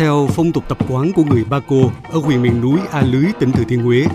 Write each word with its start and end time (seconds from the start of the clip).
Theo 0.00 0.28
phong 0.32 0.52
tục 0.52 0.64
tập 0.68 0.78
quán 0.88 1.12
của 1.12 1.24
người 1.24 1.44
Ba 1.44 1.60
Cô 1.68 1.90
ở 2.12 2.18
huyện 2.18 2.42
miền 2.42 2.60
núi 2.60 2.78
A 2.90 3.02
Lưới, 3.02 3.24
tỉnh 3.38 3.52
Thừa 3.52 3.64
Thiên 3.68 3.82
Huế, 3.82 4.06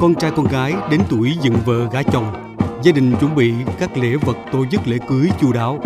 con 0.00 0.14
trai 0.14 0.30
con 0.36 0.46
gái 0.46 0.74
đến 0.90 1.00
tuổi 1.08 1.36
dựng 1.42 1.56
vợ 1.64 1.88
gả 1.92 2.02
chồng, 2.02 2.56
gia 2.82 2.92
đình 2.92 3.16
chuẩn 3.20 3.34
bị 3.34 3.52
các 3.78 3.96
lễ 3.96 4.16
vật 4.16 4.36
tổ 4.52 4.64
chức 4.70 4.88
lễ 4.88 4.98
cưới 5.08 5.28
chu 5.40 5.52
đáo. 5.52 5.80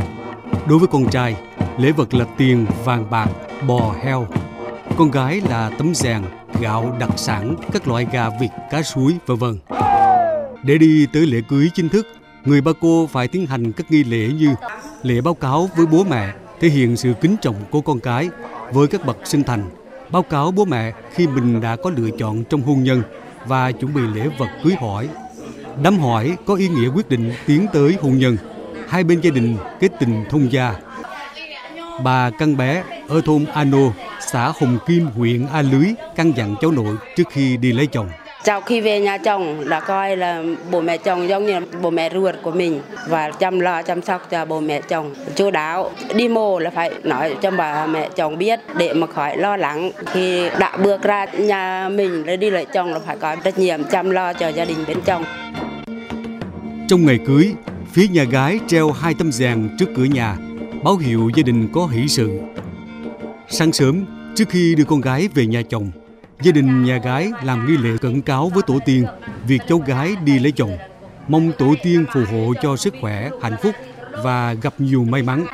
Đối 0.69 0.79
với 0.79 0.89
con 0.89 1.11
trai, 1.11 1.37
lễ 1.79 1.93
vật 1.93 2.15
là 2.15 2.25
tiền, 2.37 2.67
vàng 2.85 3.11
bạc, 3.11 3.29
bò, 3.67 3.95
heo. 4.03 4.27
Con 4.97 5.11
gái 5.11 5.41
là 5.49 5.71
tấm 5.79 5.95
rèn, 5.95 6.23
gạo, 6.61 6.97
đặc 7.01 7.11
sản, 7.17 7.55
các 7.73 7.89
loại 7.89 8.07
gà, 8.13 8.29
vịt, 8.41 8.51
cá 8.71 8.83
suối, 8.83 9.17
vân 9.27 9.37
vân. 9.39 9.59
Để 10.63 10.79
đi 10.79 11.07
tới 11.13 11.27
lễ 11.27 11.41
cưới 11.49 11.71
chính 11.75 11.89
thức, 11.89 12.07
người 12.45 12.61
Ba 12.61 12.73
Cô 12.81 13.09
phải 13.13 13.29
tiến 13.29 13.47
hành 13.47 13.73
các 13.73 13.91
nghi 13.91 14.05
lễ 14.05 14.29
như 14.39 14.55
lễ 15.03 15.21
báo 15.21 15.35
cáo 15.35 15.71
với 15.77 15.87
bố 15.87 16.05
mẹ, 16.11 16.33
thể 16.61 16.69
hiện 16.69 16.97
sự 16.97 17.13
kính 17.21 17.37
trọng 17.43 17.57
của 17.71 17.81
con 17.81 18.01
cái 18.01 18.31
với 18.73 18.87
các 18.87 19.07
bậc 19.07 19.17
sinh 19.25 19.45
thành, 19.45 19.71
báo 20.11 20.23
cáo 20.23 20.51
bố 20.51 20.65
mẹ 20.65 20.93
khi 21.15 21.27
mình 21.27 21.61
đã 21.61 21.77
có 21.77 21.91
lựa 21.91 22.11
chọn 22.19 22.45
trong 22.45 22.63
hôn 22.63 22.83
nhân 22.83 23.03
và 23.47 23.73
chuẩn 23.73 23.95
bị 23.95 24.01
lễ 24.15 24.29
vật 24.39 24.49
cưới 24.65 24.75
hỏi. 24.81 25.09
Đám 25.83 25.99
hỏi 25.99 26.37
có 26.47 26.55
ý 26.55 26.69
nghĩa 26.69 26.89
quyết 26.89 27.09
định 27.09 27.33
tiến 27.47 27.67
tới 27.73 27.97
hôn 28.01 28.19
nhân. 28.19 28.37
Hai 28.89 29.05
bên 29.05 29.21
gia 29.21 29.31
đình 29.31 29.57
kết 29.81 29.93
tình 30.01 30.25
thông 30.31 30.53
gia. 30.53 30.75
Bà 32.05 32.31
căn 32.31 32.57
bé 32.57 32.83
ở 33.09 33.21
thôn 33.25 33.45
Ano, 33.45 33.93
xã 34.21 34.53
Hồng 34.61 34.79
Kim, 34.87 35.07
huyện 35.07 35.47
A 35.47 35.63
Lưới 35.63 35.87
căn 36.17 36.33
dặn 36.37 36.55
cháu 36.61 36.71
nội 36.71 36.97
trước 37.17 37.29
khi 37.31 37.57
đi 37.57 37.73
lấy 37.73 37.87
chồng. 37.87 38.09
Sau 38.45 38.61
khi 38.61 38.81
về 38.81 39.01
nhà 39.01 39.19
chồng 39.19 39.61
là 39.61 39.81
coi 39.81 40.17
là 40.17 40.43
bố 40.71 40.81
mẹ 40.81 40.97
chồng 40.97 41.29
giống 41.29 41.47
như 41.47 41.53
là 41.53 41.61
bố 41.83 41.91
mẹ 41.91 42.11
ruột 42.13 42.35
của 42.43 42.51
mình 42.51 42.81
và 43.09 43.31
chăm 43.31 43.61
lo 43.61 43.83
chăm 43.83 44.03
sóc 44.03 44.27
cho 44.31 44.45
bố 44.45 44.61
mẹ 44.61 44.81
chồng 44.81 45.15
chú 45.35 45.51
đáo. 45.51 45.91
Đi 46.15 46.29
mồ 46.29 46.59
là 46.59 46.71
phải 46.71 46.91
nói 47.03 47.37
cho 47.43 47.51
bà 47.51 47.87
mẹ 47.87 48.09
chồng 48.17 48.39
biết 48.39 48.61
để 48.79 48.93
mà 48.93 49.07
khỏi 49.07 49.37
lo 49.37 49.57
lắng 49.57 49.91
khi 50.07 50.49
đã 50.59 50.77
bước 50.77 51.03
ra 51.03 51.25
nhà 51.25 51.89
mình 51.89 52.27
để 52.27 52.37
đi 52.37 52.51
lấy 52.51 52.65
chồng 52.65 52.93
là 52.93 52.99
phải 52.99 53.17
có 53.17 53.37
trách 53.37 53.59
nhiệm 53.59 53.85
chăm 53.85 54.11
lo 54.11 54.33
cho 54.33 54.49
gia 54.49 54.65
đình 54.65 54.79
bên 54.89 54.99
chồng. 55.05 55.25
Trong 56.89 57.07
ngày 57.07 57.19
cưới, 57.27 57.53
phía 57.93 58.07
nhà 58.13 58.25
gái 58.25 58.59
treo 58.67 58.91
hai 58.91 59.15
tấm 59.19 59.33
rèm 59.33 59.69
trước 59.79 59.87
cửa 59.97 60.05
nhà, 60.05 60.37
báo 60.85 60.97
hiệu 60.97 61.31
gia 61.35 61.43
đình 61.43 61.69
có 61.73 61.87
hỷ 61.87 62.09
sự. 62.09 62.41
Sáng 63.49 63.73
sớm, 63.73 64.05
trước 64.37 64.49
khi 64.49 64.75
đưa 64.75 64.85
con 64.85 65.01
gái 65.01 65.29
về 65.35 65.47
nhà 65.47 65.63
chồng, 65.69 65.91
gia 66.43 66.53
đình 66.53 66.85
nhà 66.85 66.99
gái 66.99 67.31
làm 67.43 67.67
nghi 67.67 67.77
lễ 67.77 67.97
cẩn 68.01 68.23
cáo 68.23 68.49
với 68.49 68.63
tổ 68.67 68.79
tiên 68.87 69.05
việc 69.47 69.61
cháu 69.69 69.79
gái 69.79 70.17
đi 70.25 70.39
lấy 70.39 70.53
chồng, 70.53 70.77
mong 71.29 71.53
tổ 71.59 71.75
tiên 71.83 72.05
phù 72.15 72.21
hộ 72.31 72.55
cho 72.63 72.77
sức 72.77 72.95
khỏe, 73.01 73.31
hạnh 73.43 73.57
phúc 73.63 73.75
và 74.25 74.55
gặp 74.55 74.75
nhiều 74.81 75.05
may 75.05 75.23
mắn. 75.23 75.47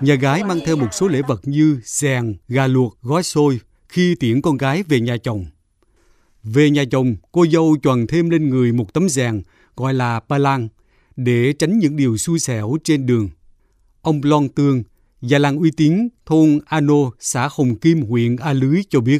Nhà 0.00 0.14
gái 0.14 0.44
mang 0.44 0.60
theo 0.66 0.76
một 0.76 0.88
số 0.92 1.08
lễ 1.08 1.22
vật 1.28 1.40
như 1.44 1.80
xèn, 1.84 2.36
gà 2.48 2.66
luộc, 2.66 2.98
gói 3.02 3.22
xôi 3.22 3.60
khi 3.88 4.14
tiễn 4.20 4.42
con 4.42 4.56
gái 4.56 4.82
về 4.82 5.00
nhà 5.00 5.16
chồng. 5.16 5.46
Về 6.42 6.70
nhà 6.70 6.84
chồng, 6.90 7.16
cô 7.32 7.46
dâu 7.46 7.76
choàng 7.82 8.06
thêm 8.06 8.30
lên 8.30 8.50
người 8.50 8.72
một 8.72 8.92
tấm 8.92 9.08
rèn 9.08 9.42
gọi 9.76 9.94
là 9.94 10.20
pa 10.20 10.38
lan 10.38 10.68
để 11.16 11.52
tránh 11.52 11.78
những 11.78 11.96
điều 11.96 12.16
xui 12.16 12.38
xẻo 12.38 12.76
trên 12.84 13.06
đường. 13.06 13.28
Ông 14.02 14.20
Lon 14.24 14.48
Tương, 14.48 14.82
già 15.20 15.38
làng 15.38 15.58
uy 15.58 15.70
tín 15.70 16.08
thôn 16.26 16.58
Ano, 16.66 17.10
xã 17.20 17.48
Hồng 17.52 17.76
Kim, 17.76 18.02
huyện 18.02 18.36
A 18.36 18.52
Lưới 18.52 18.82
cho 18.88 19.00
biết. 19.00 19.18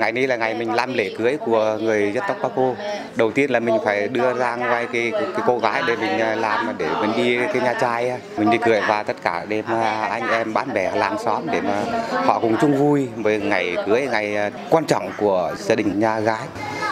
Ngày 0.00 0.12
nay 0.12 0.26
là 0.26 0.36
ngày 0.36 0.54
mình 0.54 0.74
làm 0.74 0.94
lễ 0.94 1.14
cưới 1.18 1.36
của 1.46 1.78
người 1.80 2.12
dân 2.14 2.24
tộc 2.28 2.36
Paco. 2.42 2.74
Đầu 3.16 3.30
tiên 3.30 3.50
là 3.50 3.60
mình 3.60 3.74
phải 3.84 4.08
đưa 4.08 4.34
ra 4.34 4.56
ngoài 4.56 4.86
cái, 4.92 5.10
cái, 5.12 5.42
cô 5.46 5.58
gái 5.58 5.82
để 5.86 5.96
mình 5.96 6.18
à, 6.18 6.34
làm 6.34 6.78
để 6.78 6.88
mình 7.00 7.12
đi 7.16 7.38
cái 7.52 7.62
nhà 7.62 7.74
trai, 7.80 8.12
mình 8.36 8.50
đi 8.50 8.58
cưới 8.64 8.80
và 8.88 9.02
tất 9.02 9.16
cả 9.22 9.44
đêm 9.48 9.64
anh 10.10 10.28
em 10.30 10.54
bạn 10.54 10.74
bè 10.74 10.92
làng 10.96 11.16
xóm 11.24 11.42
để 11.52 11.60
mà 11.60 11.82
họ 12.10 12.38
cùng 12.40 12.56
chung 12.60 12.78
vui 12.78 13.08
với 13.16 13.40
ngày 13.40 13.76
cưới 13.86 14.06
ngày 14.10 14.36
à, 14.36 14.50
quan 14.70 14.84
trọng 14.84 15.10
của 15.18 15.54
gia 15.58 15.74
đình 15.74 16.00
nhà 16.00 16.20
gái 16.20 16.42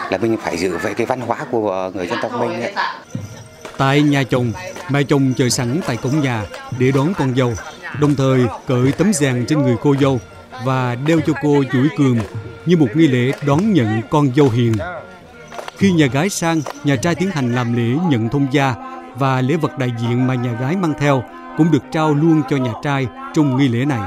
là 0.09 0.17
mình 0.17 0.37
phải 0.43 0.57
giữ 0.57 0.77
về 0.77 0.93
cái 0.93 1.05
văn 1.05 1.21
hóa 1.21 1.37
của 1.51 1.91
người 1.93 2.07
dân 2.07 2.19
tộc 2.21 2.31
mình 2.39 2.61
ấy. 2.61 2.73
Tại 3.77 4.01
nhà 4.01 4.23
chồng, 4.29 4.51
mẹ 4.89 5.03
chồng 5.03 5.33
chờ 5.37 5.49
sẵn 5.49 5.81
tại 5.87 5.97
cổng 5.97 6.21
nhà 6.21 6.41
để 6.79 6.91
đón 6.95 7.13
con 7.17 7.35
dâu, 7.35 7.53
đồng 7.99 8.15
thời 8.15 8.39
cởi 8.67 8.91
tấm 8.97 9.13
giàn 9.13 9.45
trên 9.47 9.61
người 9.61 9.75
cô 9.81 9.95
dâu 10.01 10.19
và 10.65 10.95
đeo 11.07 11.19
cho 11.27 11.33
cô 11.41 11.63
chuỗi 11.71 11.87
cườm 11.97 12.17
như 12.65 12.77
một 12.77 12.87
nghi 12.95 13.07
lễ 13.07 13.31
đón 13.45 13.73
nhận 13.73 14.01
con 14.09 14.29
dâu 14.35 14.49
hiền. 14.49 14.73
Khi 15.77 15.91
nhà 15.91 16.05
gái 16.05 16.29
sang, 16.29 16.61
nhà 16.83 16.95
trai 16.95 17.15
tiến 17.15 17.29
hành 17.31 17.55
làm 17.55 17.73
lễ 17.73 17.97
nhận 18.09 18.29
thông 18.29 18.47
gia 18.51 18.75
và 19.15 19.41
lễ 19.41 19.55
vật 19.55 19.77
đại 19.77 19.91
diện 20.01 20.27
mà 20.27 20.35
nhà 20.35 20.51
gái 20.51 20.75
mang 20.75 20.93
theo 20.99 21.23
cũng 21.57 21.71
được 21.71 21.83
trao 21.91 22.13
luôn 22.13 22.41
cho 22.49 22.57
nhà 22.57 22.71
trai 22.83 23.07
trong 23.33 23.57
nghi 23.57 23.67
lễ 23.67 23.85
này. 23.85 24.01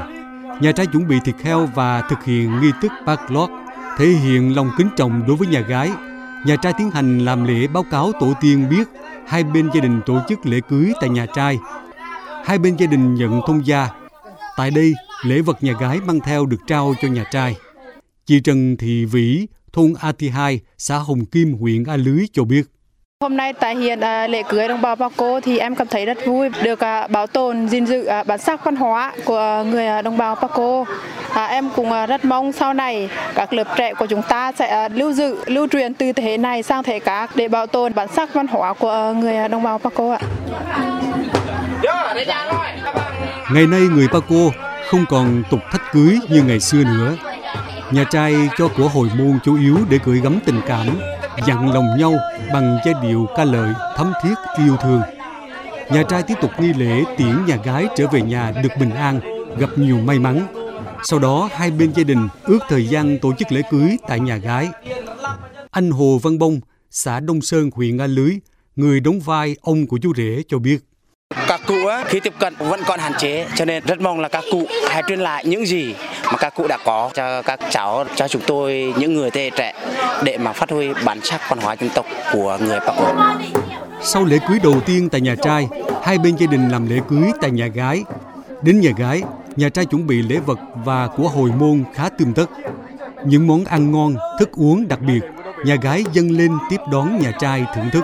Nhà 0.61 0.71
trai 0.71 0.85
chuẩn 0.85 1.07
bị 1.07 1.15
thịt 1.25 1.35
heo 1.43 1.65
và 1.75 2.01
thực 2.01 2.23
hiện 2.23 2.61
nghi 2.61 2.71
thức 2.81 2.91
backlot, 3.05 3.49
thể 3.97 4.05
hiện 4.05 4.55
lòng 4.55 4.71
kính 4.77 4.89
trọng 4.97 5.27
đối 5.27 5.37
với 5.37 5.47
nhà 5.47 5.59
gái. 5.59 5.91
Nhà 6.45 6.55
trai 6.55 6.73
tiến 6.77 6.91
hành 6.91 7.19
làm 7.19 7.43
lễ 7.43 7.67
báo 7.67 7.83
cáo 7.91 8.11
tổ 8.19 8.33
tiên 8.41 8.69
biết 8.69 8.87
hai 9.27 9.43
bên 9.43 9.69
gia 9.73 9.81
đình 9.81 10.01
tổ 10.05 10.19
chức 10.29 10.45
lễ 10.45 10.59
cưới 10.69 10.93
tại 11.01 11.09
nhà 11.09 11.25
trai. 11.25 11.59
Hai 12.45 12.57
bên 12.57 12.75
gia 12.75 12.87
đình 12.87 13.15
nhận 13.15 13.41
thông 13.47 13.65
gia. 13.65 13.89
Tại 14.57 14.71
đây, 14.71 14.93
lễ 15.25 15.41
vật 15.41 15.63
nhà 15.63 15.73
gái 15.79 15.99
mang 16.07 16.19
theo 16.19 16.45
được 16.45 16.57
trao 16.67 16.93
cho 17.01 17.07
nhà 17.07 17.23
trai. 17.31 17.55
Chị 18.27 18.39
Trần 18.39 18.77
Thị 18.77 19.05
Vĩ, 19.05 19.47
thôn 19.73 19.93
A 20.01 20.11
Thi 20.11 20.29
2, 20.29 20.59
xã 20.77 20.97
Hồng 20.97 21.25
Kim, 21.25 21.53
huyện 21.59 21.83
A 21.83 21.95
Lưới 21.95 22.25
cho 22.33 22.43
biết. 22.43 22.61
Hôm 23.21 23.37
nay 23.37 23.53
tại 23.53 23.75
hiện 23.75 23.99
à, 23.99 24.27
lễ 24.27 24.43
cưới 24.49 24.67
đồng 24.67 24.81
bào 24.81 24.95
Paco 24.95 25.39
thì 25.39 25.57
em 25.57 25.75
cảm 25.75 25.87
thấy 25.87 26.05
rất 26.05 26.17
vui 26.25 26.49
được 26.63 26.79
à, 26.79 27.07
bảo 27.07 27.27
tồn 27.27 27.69
gìn 27.69 27.85
giữ 27.85 28.05
à, 28.05 28.23
bản 28.23 28.39
sắc 28.39 28.65
văn 28.65 28.75
hóa 28.75 29.13
của 29.25 29.63
người 29.71 30.03
đồng 30.03 30.17
bào 30.17 30.35
Paco. 30.35 30.85
À, 31.33 31.45
em 31.45 31.69
cũng 31.75 31.89
rất 32.07 32.25
mong 32.25 32.51
sau 32.51 32.73
này 32.73 33.09
các 33.35 33.53
lớp 33.53 33.67
trẻ 33.77 33.93
của 33.93 34.05
chúng 34.05 34.21
ta 34.29 34.51
sẽ 34.51 34.89
lưu 34.89 35.13
giữ, 35.13 35.37
lưu 35.45 35.67
truyền 35.67 35.93
từ 35.93 36.13
thế 36.13 36.23
hệ 36.23 36.37
này 36.37 36.63
sang 36.63 36.83
thế 36.83 36.93
hệ 36.93 36.99
khác 36.99 37.31
để 37.35 37.47
bảo 37.47 37.67
tồn 37.67 37.93
bản 37.93 38.07
sắc 38.15 38.33
văn 38.33 38.47
hóa 38.47 38.73
của 38.73 39.13
người 39.19 39.49
đồng 39.49 39.63
bào 39.63 39.77
Paco 39.77 40.11
ạ. 40.11 40.19
Ngày 43.53 43.67
nay 43.67 43.81
người 43.81 44.07
Paco 44.07 44.51
không 44.87 45.05
còn 45.09 45.43
tục 45.51 45.59
thách 45.71 45.91
cưới 45.93 46.19
như 46.29 46.43
ngày 46.43 46.59
xưa 46.59 46.83
nữa. 46.83 47.15
Nhà 47.91 48.03
trai 48.03 48.49
cho 48.57 48.67
của 48.77 48.87
hồi 48.87 49.09
môn 49.17 49.39
chủ 49.43 49.57
yếu 49.59 49.77
để 49.89 49.99
gửi 50.05 50.21
gắm 50.21 50.39
tình 50.45 50.61
cảm, 50.67 50.87
dặn 51.47 51.73
lòng 51.73 51.85
nhau 51.97 52.13
bằng 52.53 52.77
giai 52.85 52.93
điệu 53.03 53.27
ca 53.37 53.43
lợi 53.43 53.73
thấm 53.95 54.11
thiết 54.23 54.33
yêu 54.57 54.77
thương. 54.83 55.01
Nhà 55.91 56.03
trai 56.09 56.23
tiếp 56.23 56.33
tục 56.41 56.51
nghi 56.59 56.73
lễ 56.73 57.03
tiễn 57.17 57.45
nhà 57.47 57.55
gái 57.55 57.87
trở 57.95 58.07
về 58.07 58.21
nhà 58.21 58.51
được 58.63 58.69
bình 58.79 58.89
an, 58.89 59.19
gặp 59.57 59.69
nhiều 59.75 59.97
may 59.97 60.19
mắn. 60.19 60.47
Sau 61.03 61.19
đó 61.19 61.49
hai 61.51 61.71
bên 61.71 61.93
gia 61.95 62.03
đình 62.03 62.27
ước 62.43 62.59
thời 62.69 62.87
gian 62.87 63.19
tổ 63.19 63.33
chức 63.33 63.51
lễ 63.51 63.61
cưới 63.71 63.97
tại 64.07 64.19
nhà 64.19 64.37
gái. 64.37 64.69
Anh 65.71 65.91
Hồ 65.91 66.19
Văn 66.23 66.39
Bông, 66.39 66.59
xã 66.91 67.19
Đông 67.19 67.41
Sơn, 67.41 67.69
huyện 67.73 67.97
A 67.97 68.07
Lưới, 68.07 68.31
người 68.75 68.99
đóng 68.99 69.19
vai 69.19 69.55
ông 69.61 69.87
của 69.87 69.97
chú 70.01 70.13
rể 70.17 70.43
cho 70.47 70.59
biết. 70.59 70.77
Các 71.47 71.61
cụ 71.67 71.85
á, 71.85 72.03
khi 72.07 72.19
tiếp 72.19 72.33
cận 72.39 72.53
vẫn 72.59 72.79
còn 72.87 72.99
hạn 72.99 73.11
chế 73.19 73.47
cho 73.55 73.65
nên 73.65 73.83
rất 73.85 74.01
mong 74.01 74.19
là 74.19 74.29
các 74.29 74.43
cụ 74.51 74.67
hãy 74.89 75.03
truyền 75.07 75.19
lại 75.19 75.45
những 75.45 75.65
gì 75.65 75.95
mà 76.25 76.37
các 76.39 76.55
cụ 76.55 76.67
đã 76.67 76.77
có 76.85 77.09
cho 77.13 77.41
các 77.41 77.59
cháu, 77.69 78.05
cho 78.15 78.27
chúng 78.27 78.41
tôi 78.47 78.93
những 78.97 79.13
người 79.13 79.31
thế 79.31 79.41
hệ 79.41 79.49
trẻ 79.49 79.73
để 80.23 80.37
mà 80.37 80.53
phát 80.53 80.69
huy 80.69 80.93
bản 81.05 81.19
sắc 81.23 81.41
văn 81.49 81.59
hóa 81.61 81.75
dân 81.79 81.89
tộc 81.89 82.05
của 82.33 82.57
người 82.61 82.79
Paco. 82.79 83.13
Sau 84.01 84.25
lễ 84.25 84.37
cưới 84.47 84.59
đầu 84.63 84.79
tiên 84.85 85.09
tại 85.09 85.21
nhà 85.21 85.35
trai, 85.35 85.67
hai 86.03 86.17
bên 86.17 86.35
gia 86.35 86.47
đình 86.47 86.69
làm 86.69 86.89
lễ 86.89 86.99
cưới 87.09 87.23
tại 87.41 87.51
nhà 87.51 87.67
gái. 87.67 88.03
Đến 88.61 88.79
nhà 88.79 88.91
gái, 88.97 89.21
nhà 89.55 89.69
trai 89.69 89.85
chuẩn 89.85 90.07
bị 90.07 90.21
lễ 90.21 90.37
vật 90.45 90.59
và 90.85 91.07
của 91.07 91.29
hồi 91.29 91.51
môn 91.59 91.83
khá 91.93 92.09
tươm 92.09 92.33
tất. 92.33 92.45
Những 93.25 93.47
món 93.47 93.65
ăn 93.65 93.91
ngon, 93.91 94.15
thức 94.39 94.49
uống 94.51 94.87
đặc 94.87 94.99
biệt, 95.01 95.21
nhà 95.65 95.75
gái 95.81 96.03
dâng 96.13 96.31
lên 96.31 96.51
tiếp 96.69 96.79
đón 96.91 97.19
nhà 97.19 97.31
trai 97.39 97.63
thưởng 97.75 97.89
thức. 97.91 98.03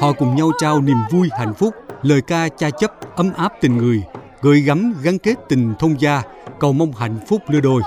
Họ 0.00 0.12
cùng 0.12 0.36
nhau 0.36 0.50
trao 0.60 0.80
niềm 0.80 0.96
vui 1.10 1.28
hạnh 1.38 1.54
phúc, 1.54 1.74
lời 2.06 2.20
ca 2.20 2.48
cha 2.48 2.70
chấp 2.70 3.16
ấm 3.16 3.32
áp 3.36 3.52
tình 3.60 3.76
người, 3.76 4.02
gửi 4.40 4.60
gắm 4.60 4.94
gắn 5.02 5.18
kết 5.18 5.34
tình 5.48 5.74
thông 5.78 6.00
gia, 6.00 6.22
cầu 6.60 6.72
mong 6.72 6.92
hạnh 6.92 7.18
phúc 7.28 7.42
lứa 7.48 7.60
đôi. 7.60 7.82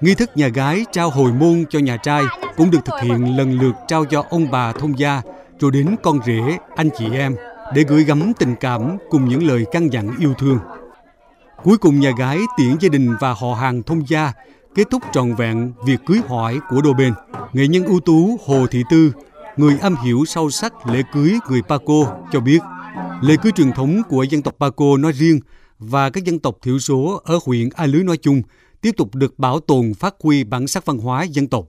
Nghi 0.00 0.14
thức 0.14 0.30
nhà 0.34 0.48
gái 0.48 0.84
trao 0.92 1.10
hồi 1.10 1.32
môn 1.32 1.64
cho 1.70 1.78
nhà 1.78 1.96
trai 1.96 2.22
cũng 2.56 2.70
được 2.70 2.84
thực 2.84 3.00
hiện 3.02 3.36
lần 3.36 3.58
lượt 3.60 3.74
trao 3.88 4.04
cho 4.04 4.24
ông 4.30 4.50
bà 4.50 4.72
thông 4.72 4.98
gia, 4.98 5.22
rồi 5.60 5.70
đến 5.70 5.96
con 6.02 6.18
rể, 6.26 6.58
anh 6.76 6.88
chị 6.98 7.06
em 7.12 7.36
để 7.74 7.84
gửi 7.88 8.04
gắm 8.04 8.32
tình 8.38 8.54
cảm 8.60 8.96
cùng 9.10 9.28
những 9.28 9.46
lời 9.46 9.66
căn 9.72 9.92
dặn 9.92 10.10
yêu 10.18 10.34
thương. 10.38 10.58
Cuối 11.62 11.78
cùng 11.78 12.00
nhà 12.00 12.10
gái 12.18 12.38
tiễn 12.56 12.76
gia 12.80 12.88
đình 12.88 13.14
và 13.20 13.32
họ 13.32 13.54
hàng 13.54 13.82
thông 13.82 14.08
gia 14.08 14.32
kết 14.74 14.84
thúc 14.90 15.02
trọn 15.12 15.34
vẹn 15.34 15.72
việc 15.86 16.00
cưới 16.06 16.20
hỏi 16.28 16.58
của 16.70 16.80
đôi 16.80 16.94
bên. 16.94 17.14
Nghệ 17.52 17.68
nhân 17.68 17.84
ưu 17.84 18.00
tú 18.00 18.38
Hồ 18.46 18.66
Thị 18.70 18.82
Tư, 18.90 19.12
người 19.56 19.78
am 19.82 19.96
hiểu 19.96 20.24
sâu 20.26 20.50
sắc 20.50 20.86
lễ 20.86 21.02
cưới 21.14 21.38
người 21.50 21.62
Paco 21.62 22.16
cho 22.32 22.40
biết, 22.40 22.58
lễ 23.26 23.36
cưới 23.42 23.52
truyền 23.52 23.72
thống 23.72 24.02
của 24.08 24.22
dân 24.22 24.42
tộc 24.42 24.56
Paco 24.60 24.96
nói 24.96 25.12
riêng 25.12 25.40
và 25.78 26.10
các 26.10 26.24
dân 26.24 26.38
tộc 26.38 26.58
thiểu 26.62 26.78
số 26.78 27.20
ở 27.24 27.38
huyện 27.46 27.68
A 27.74 27.86
Lưới 27.86 28.04
nói 28.04 28.16
chung 28.16 28.42
tiếp 28.80 28.94
tục 28.96 29.14
được 29.14 29.38
bảo 29.38 29.60
tồn, 29.60 29.94
phát 29.94 30.14
huy 30.22 30.44
bản 30.44 30.66
sắc 30.66 30.86
văn 30.86 30.98
hóa 30.98 31.22
dân 31.22 31.46
tộc. 31.46 31.68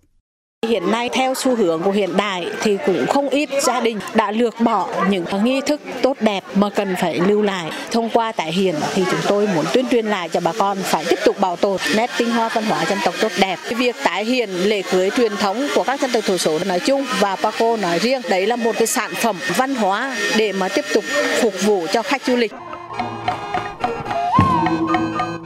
Hiện 0.70 0.92
nay 0.92 1.10
theo 1.14 1.34
xu 1.36 1.56
hướng 1.56 1.82
của 1.82 1.92
hiện 1.92 2.18
đại 2.18 2.48
thì 2.62 2.78
cũng 2.86 3.08
không 3.08 3.30
ít 3.30 3.50
gia 3.62 3.80
đình 3.80 4.00
đã 4.14 4.32
lược 4.32 4.60
bỏ 4.60 4.88
những 5.10 5.26
nghi 5.44 5.62
thức 5.62 5.82
tốt 6.02 6.18
đẹp 6.20 6.44
mà 6.56 6.70
cần 6.70 6.96
phải 7.02 7.20
lưu 7.20 7.42
lại. 7.42 7.72
Thông 7.92 8.10
qua 8.10 8.32
tại 8.32 8.52
hiện 8.52 8.76
thì 8.94 9.04
chúng 9.12 9.20
tôi 9.28 9.48
muốn 9.56 9.66
tuyên 9.74 9.86
truyền 9.92 10.06
lại 10.06 10.30
cho 10.30 10.40
bà 10.40 10.52
con 10.58 10.78
phải 10.84 11.06
tiếp 11.10 11.20
tục 11.26 11.40
bảo 11.40 11.56
tồn 11.56 11.78
nét 11.96 12.10
tinh 12.18 12.32
hoa 12.32 12.50
văn 12.54 12.66
hóa 12.66 12.86
dân 12.86 12.98
tộc 13.06 13.14
tốt 13.22 13.32
đẹp. 13.40 13.60
Việc 13.70 13.96
tái 14.04 14.26
hiện 14.26 14.50
lễ 14.50 14.82
cưới 14.92 15.10
truyền 15.18 15.36
thống 15.36 15.68
của 15.76 15.84
các 15.84 16.02
dân 16.02 16.12
tộc 16.12 16.24
thiểu 16.26 16.38
số 16.38 16.60
nói 16.66 16.80
chung 16.80 17.06
và 17.20 17.36
Paco 17.36 17.78
nói 17.78 18.00
riêng 18.00 18.22
đấy 18.30 18.48
là 18.48 18.56
một 18.56 18.76
cái 18.78 18.88
sản 18.88 19.12
phẩm 19.16 19.36
văn 19.58 19.76
hóa 19.76 20.18
để 20.38 20.54
mà 20.54 20.70
tiếp 20.70 20.86
tục 20.94 21.04
phục 21.42 21.54
vụ 21.66 21.86
cho 21.94 22.02
khách 22.02 22.26
du 22.26 22.36
lịch. 22.36 22.54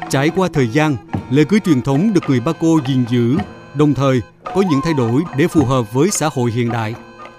Trải 0.10 0.30
qua 0.36 0.50
thời 0.54 0.68
gian, 0.68 0.98
lễ 1.32 1.44
cưới 1.50 1.60
truyền 1.66 1.82
thống 1.82 2.14
được 2.14 2.22
người 2.28 2.40
Paco 2.46 2.68
gìn 2.88 3.06
giữ, 3.10 3.38
đồng 3.74 3.94
thời 3.94 4.22
có 4.56 4.64
những 4.70 4.82
thay 4.84 4.94
đổi 4.94 5.24
để 5.38 5.48
phù 5.48 5.66
hợp 5.66 5.94
với 5.94 6.10
xã 6.12 6.30
hội 6.34 6.52
hiện 6.52 6.72
đại. 6.72 6.96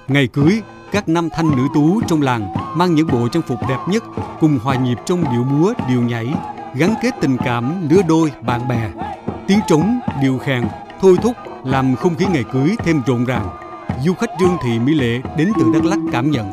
Ngày 0.09 0.27
cưới, 0.27 0.61
các 0.93 1.09
nam 1.09 1.29
thanh 1.31 1.51
nữ 1.57 1.63
tú 1.75 2.01
trong 2.09 2.23
làng 2.23 2.55
mang 2.75 2.95
những 2.95 3.07
bộ 3.07 3.29
trang 3.33 3.43
phục 3.43 3.59
đẹp 3.69 3.79
nhất 3.89 4.05
cùng 4.41 4.59
hòa 4.63 4.75
nhịp 4.75 4.97
trong 5.07 5.25
điệu 5.33 5.45
múa, 5.45 5.73
điệu 5.89 6.03
nhảy, 6.03 6.29
gắn 6.75 6.95
kết 7.03 7.11
tình 7.21 7.37
cảm 7.45 7.89
lứa 7.91 8.03
đôi 8.09 8.33
bạn 8.41 8.69
bè. 8.69 8.91
Tiếng 9.49 9.61
trống, 9.69 10.01
điệu 10.23 10.39
khèn 10.39 10.65
thôi 11.01 11.17
thúc 11.23 11.37
làm 11.65 11.97
không 11.97 12.15
khí 12.15 12.25
ngày 12.33 12.45
cưới 12.53 12.77
thêm 12.85 13.03
rộn 13.07 13.25
ràng. 13.25 13.49
Du 14.05 14.15
khách 14.15 14.31
Dương 14.41 14.57
Thị 14.65 14.79
Mỹ 14.79 14.95
Lệ 14.95 15.21
đến 15.37 15.53
từ 15.59 15.65
Đắk 15.75 15.85
Lắk 15.85 15.99
cảm 16.13 16.31
nhận. 16.31 16.53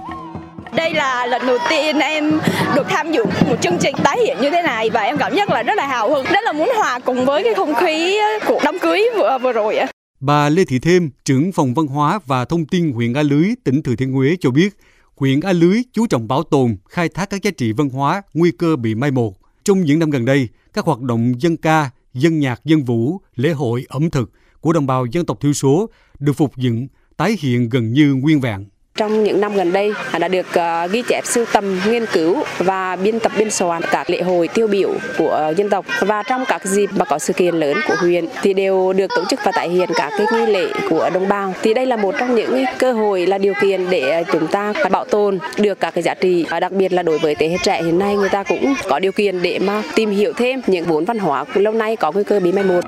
Đây 0.72 0.94
là 0.94 1.26
lần 1.26 1.48
đầu 1.48 1.58
tiên 1.70 2.00
em 2.00 2.40
được 2.76 2.88
tham 2.90 3.12
dự 3.12 3.26
một 3.26 3.56
chương 3.62 3.78
trình 3.78 3.96
tái 4.04 4.18
hiện 4.26 4.38
như 4.42 4.50
thế 4.50 4.62
này 4.62 4.90
và 4.90 5.02
em 5.02 5.18
cảm 5.18 5.36
giác 5.36 5.50
là 5.50 5.64
rất 5.64 5.78
là 5.78 5.88
hào 5.88 6.10
hứng, 6.10 6.26
rất 6.26 6.44
là 6.44 6.52
muốn 6.52 6.72
hòa 6.78 7.00
cùng 7.06 7.26
với 7.26 7.44
cái 7.44 7.54
không 7.54 7.76
khí 7.76 8.20
cuộc 8.48 8.62
đám 8.64 8.80
cưới 8.80 9.04
vừa 9.18 9.38
vừa 9.42 9.52
rồi 9.52 9.78
ạ. 9.78 9.88
Bà 10.20 10.50
Lê 10.50 10.66
Thị 10.66 10.80
Thêm, 10.80 11.10
trưởng 11.26 11.52
phòng 11.52 11.74
văn 11.74 11.88
hóa 11.88 12.20
và 12.26 12.46
thông 12.46 12.66
tin 12.66 12.92
huyện 12.92 13.14
A 13.14 13.24
Lưới, 13.24 13.50
tỉnh 13.64 13.82
Thừa 13.84 13.96
Thiên 13.96 14.12
Huế 14.12 14.36
cho 14.40 14.52
biết, 14.52 14.78
huyện 15.16 15.40
A 15.40 15.54
Lưới 15.54 15.82
chú 15.94 16.08
trọng 16.08 16.28
bảo 16.28 16.44
tồn, 16.44 16.78
khai 16.90 17.10
thác 17.10 17.30
các 17.30 17.44
giá 17.44 17.52
trị 17.52 17.72
văn 17.72 17.90
hóa 17.90 18.22
nguy 18.34 18.52
cơ 18.52 18.76
bị 18.76 18.96
mai 18.96 19.12
một. 19.12 19.36
Trong 19.64 19.82
những 19.82 20.00
năm 20.00 20.10
gần 20.10 20.26
đây, 20.26 20.50
các 20.74 20.86
hoạt 20.86 21.02
động 21.02 21.34
dân 21.42 21.58
ca, 21.58 21.90
dân 22.14 22.40
nhạc, 22.40 22.66
dân 22.66 22.84
vũ, 22.84 23.22
lễ 23.36 23.52
hội, 23.52 23.86
ẩm 23.90 24.10
thực 24.10 24.32
của 24.62 24.74
đồng 24.74 24.88
bào 24.88 25.06
dân 25.06 25.26
tộc 25.26 25.40
thiểu 25.42 25.54
số 25.54 25.90
được 26.20 26.34
phục 26.34 26.58
dựng, 26.58 26.88
tái 27.18 27.38
hiện 27.40 27.70
gần 27.70 27.94
như 27.94 28.14
nguyên 28.14 28.42
vẹn. 28.42 28.66
Trong 28.98 29.24
những 29.24 29.42
năm 29.42 29.56
gần 29.56 29.74
đây 29.74 29.94
à, 30.12 30.20
đã 30.20 30.28
được 30.28 30.54
ờ, 30.54 30.88
ghi 30.88 31.04
chép 31.08 31.26
sưu 31.26 31.46
tầm, 31.54 31.80
nghiên 31.90 32.06
cứu 32.06 32.44
và 32.58 32.96
biên 32.96 33.20
tập 33.20 33.32
biên 33.38 33.52
soạn 33.52 33.82
các 33.92 34.10
lễ 34.10 34.22
hội 34.22 34.48
tiêu 34.48 34.68
biểu 34.68 34.90
của 35.18 35.54
dân 35.58 35.70
tộc 35.70 35.86
và 36.00 36.24
trong 36.24 36.46
các 36.48 36.66
dịp 36.66 36.90
mà 36.96 37.06
có 37.06 37.20
sự 37.20 37.34
kiện 37.34 37.56
lớn 37.56 37.78
của 37.88 37.96
huyện 38.00 38.26
thì 38.42 38.54
đều 38.54 38.94
được 38.94 39.12
tổ 39.16 39.24
chức 39.30 39.40
và 39.44 39.52
tái 39.52 39.70
hiện 39.70 39.90
các 39.96 40.12
cái 40.18 40.28
nghi 40.34 40.54
lễ 40.54 40.68
của 40.90 41.10
đồng 41.14 41.28
bào. 41.28 41.54
Thì 41.62 41.74
đây 41.74 41.86
là 41.86 41.96
một 41.96 42.16
trong 42.20 42.36
những 42.36 42.66
cơ 42.78 42.94
hội 42.94 43.26
là 43.28 43.38
điều 43.38 43.54
kiện 43.62 43.90
để 43.90 44.24
chúng 44.32 44.48
ta 44.48 44.74
bảo 44.92 45.06
tồn 45.06 45.40
được 45.58 45.80
các 45.80 45.94
cái 45.94 46.04
giá 46.04 46.14
trị, 46.14 46.46
đặc 46.62 46.72
biệt 46.72 46.94
là 46.94 47.04
đối 47.04 47.20
với 47.20 47.36
thế 47.36 47.50
hệ 47.50 47.58
trẻ 47.64 47.84
hiện 47.84 48.00
nay 48.00 48.16
người 48.16 48.30
ta 48.30 48.44
cũng 48.44 48.74
có 48.90 49.00
điều 49.00 49.12
kiện 49.12 49.42
để 49.42 49.60
mà 49.60 49.84
tìm 49.96 50.10
hiểu 50.10 50.34
thêm 50.34 50.62
những 50.68 50.86
vốn 50.86 51.06
văn 51.06 51.20
hóa 51.20 51.46
lâu 51.54 51.74
nay 51.74 51.96
có 51.96 52.12
nguy 52.12 52.24
cơ 52.24 52.40
bị 52.40 52.52
mai 52.52 52.64
một. 52.64 52.82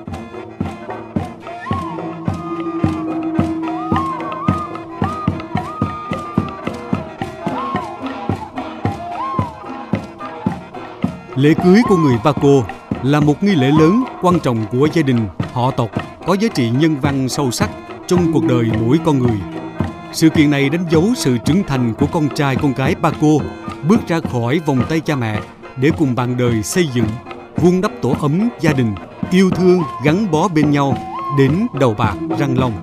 Lễ 11.40 11.54
cưới 11.64 11.82
của 11.90 11.98
người 11.98 12.18
Paco 12.24 12.64
là 13.04 13.20
một 13.20 13.44
nghi 13.44 13.56
lễ 13.56 13.72
lớn 13.80 14.04
quan 14.22 14.40
trọng 14.40 14.66
của 14.72 14.88
gia 14.94 15.02
đình, 15.02 15.28
họ 15.54 15.72
tộc, 15.72 15.90
có 16.28 16.34
giá 16.34 16.48
trị 16.56 16.70
nhân 16.70 16.96
văn 17.02 17.30
sâu 17.30 17.52
sắc 17.52 17.70
trong 18.08 18.34
cuộc 18.34 18.44
đời 18.46 18.66
mỗi 18.82 19.00
con 19.06 19.20
người. 19.20 19.38
Sự 20.12 20.30
kiện 20.30 20.50
này 20.50 20.70
đánh 20.70 20.86
dấu 20.90 21.04
sự 21.16 21.38
trưởng 21.46 21.64
thành 21.64 21.94
của 21.94 22.06
con 22.06 22.30
trai 22.36 22.56
con 22.56 22.74
gái 22.74 22.96
Paco 22.96 23.28
bước 23.88 24.08
ra 24.08 24.20
khỏi 24.32 24.60
vòng 24.66 24.84
tay 24.90 25.00
cha 25.00 25.16
mẹ 25.16 25.40
để 25.78 25.92
cùng 25.98 26.16
bạn 26.16 26.38
đời 26.38 26.64
xây 26.64 26.90
dựng, 26.94 27.08
vun 27.56 27.82
đắp 27.82 27.92
tổ 28.02 28.16
ấm 28.22 28.50
gia 28.60 28.74
đình, 28.74 28.96
yêu 29.32 29.50
thương 29.50 29.82
gắn 30.04 30.32
bó 30.32 30.48
bên 30.48 30.72
nhau 30.72 30.98
đến 31.38 31.68
đầu 31.80 31.94
bạc 31.94 32.16
răng 32.40 32.60
long. 32.60 32.74